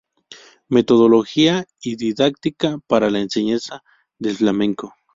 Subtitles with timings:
[0.67, 3.83] Metodología y didáctica para la enseñanza
[4.17, 4.95] del Flamenco.